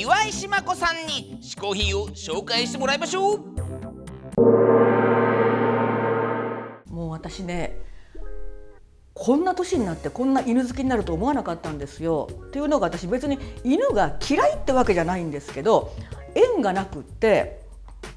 [0.00, 3.38] 岩井島子さんに嗜好品を紹介してもらいましょう
[6.90, 7.78] もう私ね
[9.12, 12.30] こんな年になってこんな犬好きになると思わなかったんですよ。
[12.46, 15.92] っていうのが私別に犬が嫌いってわけじゃないんですけど
[16.34, 17.60] 縁がなくって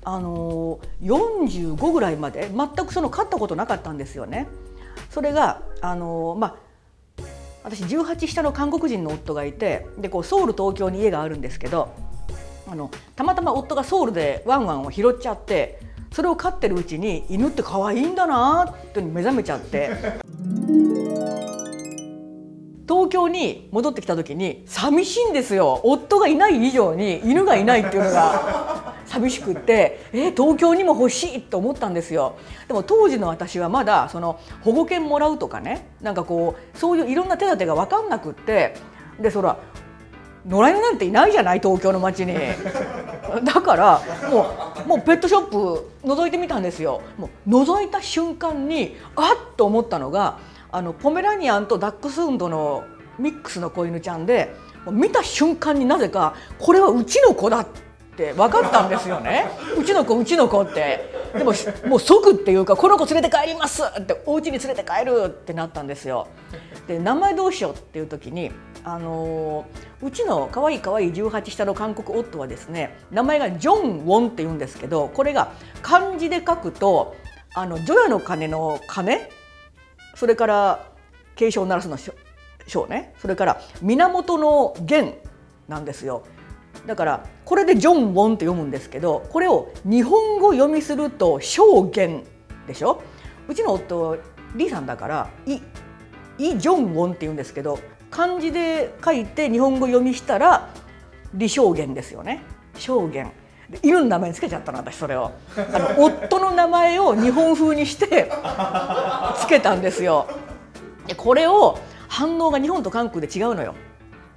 [0.05, 4.47] あの45ぐらいまで全くその飼ったことなかったんですよね。
[5.09, 6.55] それがあのまあ
[7.63, 11.93] 私18下の韓国人の夫がいてでこうソウル東京に家があるんですけど
[12.67, 15.79] あのたまたま夫がソウルでワンワンを拾っちゃって
[16.11, 19.89] それを飼ってるうちに犬って可愛いんだなって目覚めちゃって。
[22.87, 25.79] 東京に戻ってきた時に寂しいんですよ。
[25.83, 28.72] 夫がいない以上に犬がいないっていうのが。
[29.13, 32.35] 寂しくってえ東京にも欲しいと思ったんですよ。
[32.67, 38.75] でも当時の私はまだその保護犬もらうとかねなんかこうそういういろんな手立てが分かんなくって
[39.19, 39.59] でそら
[40.47, 42.35] 野良犬なんていないじゃない東京の街に。
[43.45, 44.47] だからも
[44.85, 47.01] うもうペットショップ覗いてみたんですよ。
[47.17, 50.37] もう覗いた瞬間にあっと思ったのが
[50.71, 52.83] あのポメラニアンとダックスフンドの
[53.19, 54.55] ミックスの子犬ちゃんで
[54.91, 57.67] 見た瞬間になぜかこれはうちの子だっ
[58.13, 59.47] って分かったんですよね。
[59.77, 61.11] うちの子うちの子って。
[61.33, 61.51] でも
[61.87, 66.27] もう即っていうかこの子連れて帰りますってお家に連れて帰るってなったんですよ。
[66.87, 68.51] で名前どうしようっていう時に
[68.83, 69.65] あの
[70.01, 77.15] うちの可愛い可愛い18下の韓国夫はですね名前がジョン・ウォンって言うんですけどこれが漢字で書くと
[77.55, 79.17] あの除夜の鐘の鐘？
[80.13, 80.87] それから
[81.35, 81.97] 警鐘を鳴らすの
[82.67, 83.15] 章ね。
[83.17, 85.17] それから源の源
[85.67, 86.25] なんですよ。
[86.85, 92.23] だからこれでジョン・ウォンって読むんですけどこれを日本語読みすると証言
[92.65, 93.03] でしょ？
[93.47, 94.17] うちの夫
[94.55, 95.59] リーさんだからイ・
[96.39, 97.77] イ・ジョン・ウォンって言うんですけど
[98.09, 100.67] 漢字で書いて日本語読みしたら
[101.33, 102.41] 李証言ですよね。
[102.79, 103.31] 証言
[103.83, 105.31] 犬の名前につけちゃったの私それを。
[105.55, 108.31] あの 夫の名前を日本風にして
[109.37, 110.25] つけたんですよ。
[111.05, 111.77] でこれを
[112.07, 113.75] 反応が日本と韓国で違うのよ。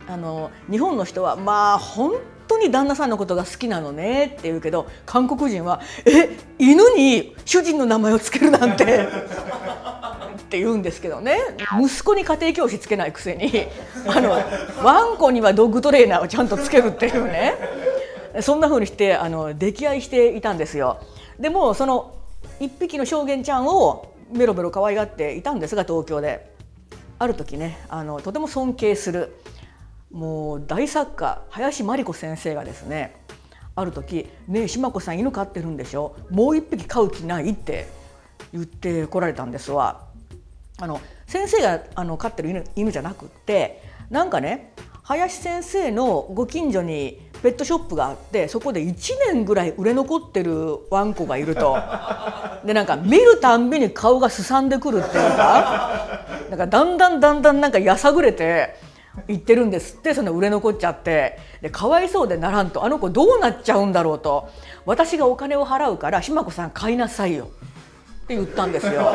[0.06, 2.12] あの日本の人はまあ本
[2.56, 11.38] 当に旦那さんのことが好きなのねって言うけど韓国人は「え犬に主人の名前をつけるなんて」 って言うんですけどね。
[11.80, 13.66] 息子に家庭教師つけないくせに
[14.06, 14.30] あの
[14.82, 17.54] ワンコにはドッグトレーナーをちゃんとつけるっていうね。
[18.40, 20.98] そんな風にしてあの溺愛していたんですよ。
[21.38, 22.12] でもその
[22.60, 26.54] 一匹の証言ちゃんをメロメロ可愛がっていたんですが東京で。
[27.18, 29.34] ある時ねあのとても尊敬する。
[30.10, 33.16] もう大作家林真理子先生がですね
[33.74, 36.14] ある時「ねえ島子さん犬飼ってるんでしょ？
[36.30, 37.88] もう一匹飼う気ない?」って
[38.52, 40.02] 言ってこられたんですわ。
[40.78, 44.72] あの先生があの飼ってる犬犬じゃなくってなんかね
[45.02, 51.76] 林先生のご近所にペットショップがあってそこで1年ぐらい売れ残ってるワンコがいると
[52.64, 58.76] でなんか見るたんびに顔がすさんでくるっていうかなんかだんだんだんだんなんかやさぐれて
[59.28, 64.48] 言ってるんですってその売れ残っちゃってでかわいそうでならんとあの子どうなっちゃうんだろうと
[64.84, 67.50] 私がお金を払うから島子さん買いなさいよ
[68.24, 69.12] って言ったんですよ。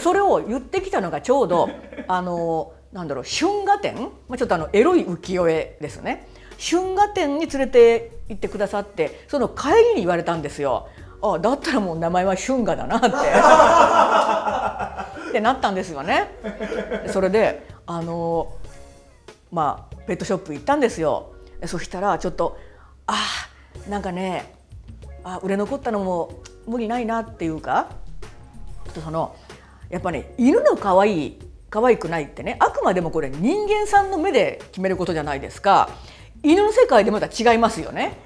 [0.00, 1.68] それを言ってきたのがちょうど
[2.06, 3.96] あのなんだろう春画展、
[4.28, 6.26] まあ、ちょっとあのエロい浮世絵ですね
[6.58, 10.88] 春画展に連れて行ってくださってその帰りに言われたんですよ。
[11.20, 13.08] あだったらもう名前は春画だなって
[15.30, 16.30] ってなったんですよね。
[17.08, 18.52] それであの
[19.50, 21.34] まあペットショップ行ったんですよ。
[21.66, 22.58] そしたらちょっと
[23.06, 23.16] あ
[23.88, 24.54] なんかね
[25.24, 27.88] あ売れ残ったのも無理ないなっていうか
[28.84, 29.34] ちょっとその
[29.90, 31.38] やっぱね犬の可愛い
[31.70, 35.90] 可愛くないってねあくまでもこれ人間さんの目で決めることじゃないですか
[36.42, 38.18] 犬の世界でまた違いますよね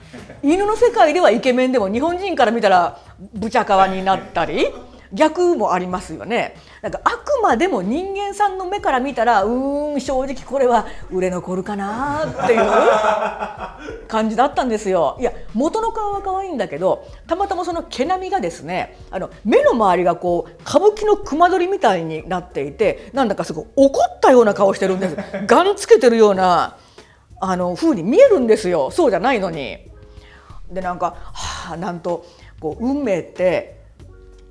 [0.42, 3.00] 犬の世界ではイケメンでも日本人から見たら
[3.34, 4.66] ブチャカワになったり
[5.12, 6.56] 逆もありますよね。
[6.80, 15.16] なんかあくまでも人間さんの目から見たらうーん正直これは売れ残るかなっていう感じだったんですよ。
[15.20, 25.16] いや元の顔は可愛いんだけどたまたまその毛並みがですねあの目の周りがこう歌舞伎の熊取りみたいになっていてなんだかすごい怒ったような顔してるんです。
[25.46, 26.76] ガンつけてるような
[27.40, 28.90] あの風に見えるんですよ。
[28.90, 29.90] そうじゃないのに。
[30.70, 32.24] でなんかはあなんと
[32.58, 33.81] こう運命って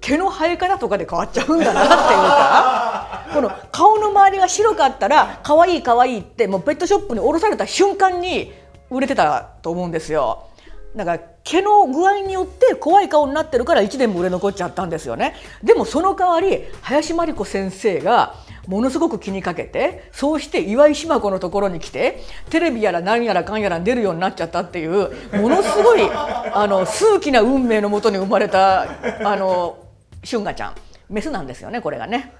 [0.01, 8.51] 毛の生え方とかで変わっちゃうんだなっていうかこの顔の周りが白かったら可愛い可愛いってもうペットショップに卸された瞬間に
[8.89, 10.47] 売れてたと思うんですよ。
[10.95, 18.35] だから毛の具合によって怖い顔になってるから1年も売れ残っちゃったんですよねでもその代わり林真理子先生が
[18.67, 29.77] ものすごく気にかけてそうして岩井島子のところに来てテレビやら何やらかんやら出るようになっちゃったっていうものすごいあの数奇な運命のもとに生まれたあの
[30.23, 30.75] 春夏ちゃん。
[31.09, 32.33] メスなんですよねこれがね。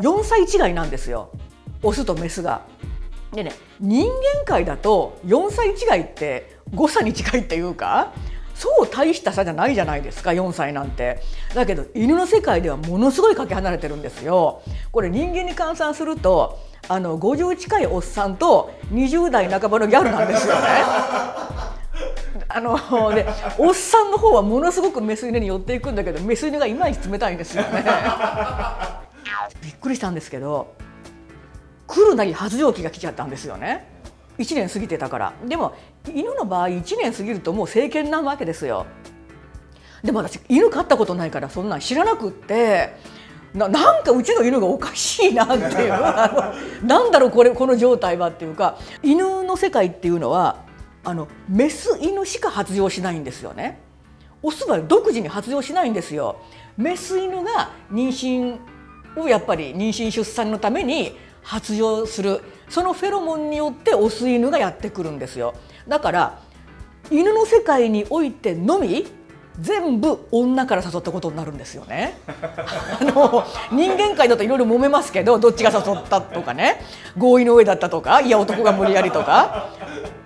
[0.00, 1.30] 4歳違いなんですよ。
[1.82, 2.62] オスとメスが。
[3.32, 8.12] でね人間界だと4歳違いって誤差に近いっていうか
[8.54, 11.20] そう大した差じゃないじゃないですか4歳なんて。
[11.54, 14.62] だけど犬の世界ではものすごいかけ離れてるんですよ。
[14.90, 16.58] これ人間に換算すると
[16.88, 20.60] あの50近いおっさんと20代半ばのギャルなんですよね。
[22.52, 23.26] あので
[23.58, 27.84] おっさんの方はものすごくメス犬に寄っていくんだけどメス犬がいまいち冷たいんですよね。
[29.62, 30.74] びっくりしたんですけど
[31.86, 33.86] 来るなり発情期が来ちゃったんですよね。
[34.38, 35.32] 1年過ぎてたから。
[35.46, 35.74] でも
[36.12, 38.86] 犬の場合1年過ぎるともう成犬なわけですよ。
[40.02, 42.94] でも私犬飼ったことないからそんなん知らなくって
[43.52, 45.92] ななんかうちの犬がおかしいなっていう。
[45.92, 50.69] あのなんだろうこれこの状態はっていうか犬の世界っていうのは
[51.04, 53.80] あのメス犬しか発情しないんですよね。
[54.42, 56.40] オスは独自に発情しないんですよ。
[56.76, 58.58] メス犬が妊娠
[59.20, 62.40] をやっぱり妊娠出産のために発情する。
[62.68, 65.54] そのフェロモンによってオス犬がやってくるんですよ。
[65.88, 66.38] だから
[67.10, 69.06] 犬の世界においてのみ
[69.60, 72.18] 全部女から誘ったことになるんですよね。
[73.00, 76.80] あの人間界だといろいろ揉めますけどどっちが誘ったとかね。
[77.16, 79.68] 合意の上だったとかいや男が無理やりとか。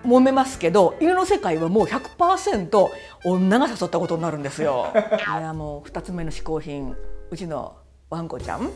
[0.06, 2.88] 揉めますけど犬の世界はもう100%
[3.24, 4.88] 女が誘ったことになるんですよ。
[4.94, 6.94] いやもう2つ目の嗜好品。
[7.30, 7.72] うちの
[8.10, 8.70] ワンコちゃん。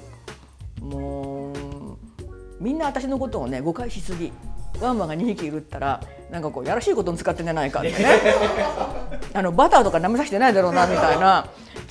[0.80, 1.54] もう
[2.60, 4.32] みんな私のことをね誤解しすぎ。
[4.80, 7.96] ワンワンが2匹いるったらなんかこうやらしいことに使ってんじゃないかってね。
[9.34, 11.46] あのバターとか舐めさせてないだろうなみたいな。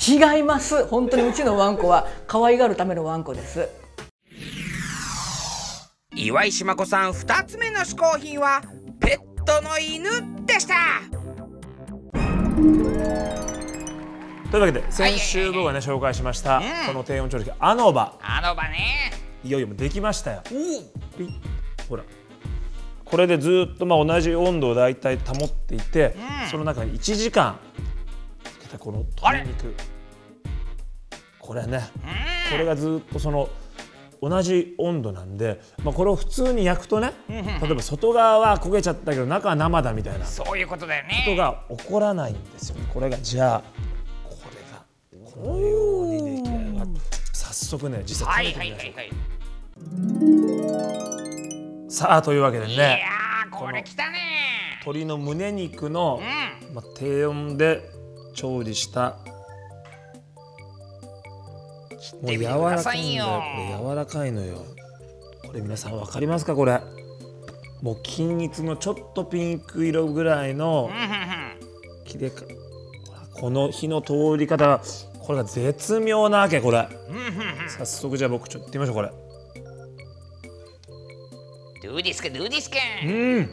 [0.08, 0.86] 違います。
[0.86, 3.68] 本当にうちのワンコは可愛がるためのワンコです。
[6.16, 8.62] 岩井島子さん2つ目の嗜好品は
[9.00, 10.10] ペットの犬
[10.46, 10.76] でした。
[14.52, 16.64] というわけで先週僕がね紹介しましたうん。
[16.88, 18.14] この低温調理器アノバ。
[18.22, 19.12] あの場ね。
[19.44, 20.44] いよいよもうできましたよ。
[21.90, 22.04] ほら
[23.10, 27.60] これでずっとまあ同じ温度をだいたい保っていて、うんその中に1時間
[28.44, 29.74] つけたこの鶏肉。
[31.40, 31.90] これね。
[31.96, 32.52] うん。
[32.52, 33.50] これがずっとその
[34.22, 40.26] 同じ温度なんで、まあ、これを普通に焼くとね例えば外側は焦げちゃったけど中は生だみたいな。
[40.26, 43.64] こそういうことだよとねが起こらないんですよこれがじゃあ
[44.24, 47.18] これがこのように出来上がって。
[47.34, 51.17] 早速ね実はい際食べてみはいはいましょはう
[51.98, 53.00] さあというわけでいいや
[53.50, 54.20] これきたね。
[54.82, 56.76] 鶏の胸肉のう、ん。
[56.76, 57.82] まあ、低温で
[58.36, 59.18] 調理した
[62.22, 63.26] もう柔らかいんだよ。
[63.26, 64.64] これ柔らかいのよ。
[65.44, 66.54] これ皆さんわかりますか？
[66.54, 66.80] これ。
[67.82, 70.92] もう均一のちょっとピンク色ぐらいの
[72.06, 72.44] 切れか
[73.34, 74.82] この火の通り方が
[75.20, 76.88] これが絶妙なわけこれ。
[77.76, 79.10] 早速じゃあ僕ちょっと行ってみましょうこれ。
[79.10, 79.27] ど
[81.98, 83.50] うですかどうですかうん。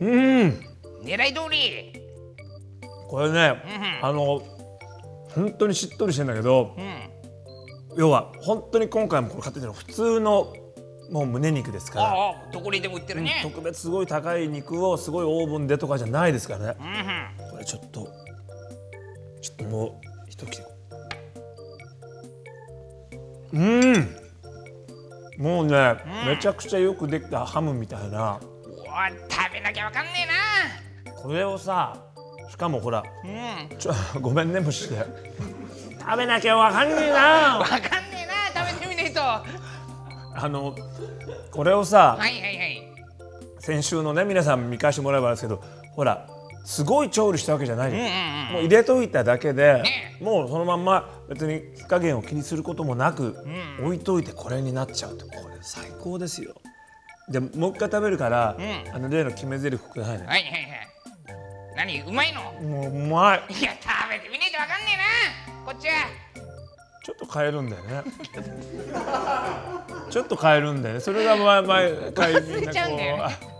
[0.00, 0.60] うん。
[1.02, 1.92] 狙い通り。
[3.08, 3.62] これね
[4.02, 4.08] うん。
[4.08, 4.42] あの
[5.34, 7.98] 本当にしっとりしてんだけどうん。
[7.98, 10.52] 要は本当に今回もこれ買ってたの普通の
[11.10, 13.40] もう胸肉ですから、ああどこにでも売ってるね。
[13.42, 16.76] 特別すごい高い肉をすごいオーブンでとかじゃないですからね。
[16.78, 17.50] うんうん。
[17.50, 18.08] これちょっと
[19.40, 19.92] ちょっともう
[20.28, 20.62] 一口。
[23.52, 24.19] うん
[25.40, 28.38] もうね、うんめちゃくちゃよくできたハムみたいな。
[29.30, 30.10] 食べなきゃわかんね
[31.22, 31.96] これをさ
[32.50, 33.78] しかもほらえなうん。
[33.78, 34.96] ちょ ごめんね虫で
[35.98, 37.58] 食べなきゃわかんねえな。
[37.58, 39.20] わかんねえな食べてみないと。
[39.20, 39.44] は
[40.34, 40.74] あの
[41.50, 42.82] これをさ、いはいはい。
[43.60, 45.62] 先週のね皆さん見返してもらえばですけど
[45.94, 46.26] ほら
[46.64, 48.52] すごい調理したわけじゃないじゃんうんうんうん。
[48.52, 50.18] もう入れといただけで、ね。
[50.20, 53.36] もうそのまんま別に火加減を気にすることもなく、
[53.78, 53.86] うん。
[53.86, 56.54] 置いといてこれになっちゃうってこれ最高ですよ。
[57.28, 58.94] でもう一回食べるから、うん。
[58.94, 60.70] あの例の決め台詞くださいね、はいはいはい。
[61.76, 62.00] 何？
[62.02, 62.42] うまいの？
[62.60, 63.54] もううまい。
[63.54, 65.64] いや食べてみないとわかんねえな。
[65.64, 65.94] こっちは。
[67.02, 68.02] ちょっと変えるんだよね。
[70.10, 71.00] ちょっと変えるんだよね。
[71.00, 73.22] それが毎毎回みん忘れ ちゃうんだよね。
[73.22, 73.36] なこ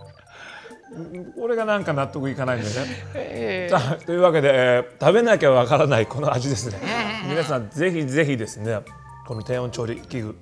[1.39, 3.67] これがなんか納得いかないんだよね。
[3.69, 6.79] さあというわけで、えー食べなきゃわからないこの味ですね。
[7.27, 8.79] 皆さんぜひぜひですね
[9.27, 10.35] この低温調理器具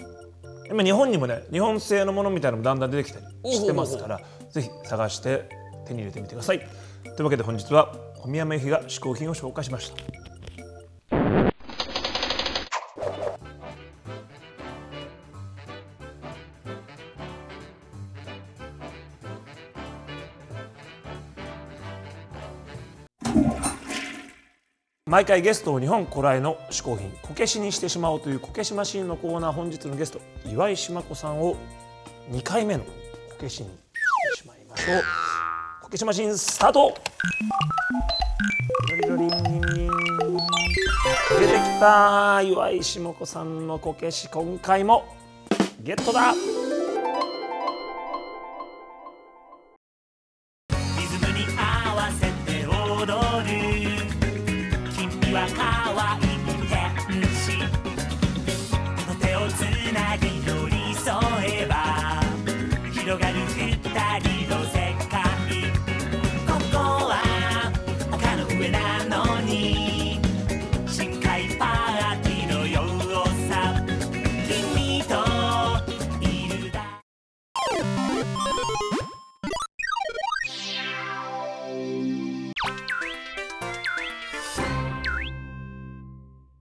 [0.70, 5.50] 今日本にもね日本製のものみたいなのもだんだん出てきたりしてますからぜひ探して
[5.88, 6.60] 手に入れてみてください。
[7.04, 10.19] というわけで本日は小宮山由紀が嗜好品を紹介しました
[25.10, 31.56] 毎回ゲストを日本古来の嗜好品こけしにしてしまおうというこけしマシンのコーナー本日のゲスト岩井島子さんを
[32.30, 32.92] 2回目のこ
[33.40, 33.74] けしにし
[34.36, 35.02] てしまいましょう。
[35.82, 36.94] こけしマシンスタート。
[38.88, 38.96] 出
[41.48, 45.16] てきた岩井島子さんのこけし今回も
[45.82, 46.36] ゲットだ。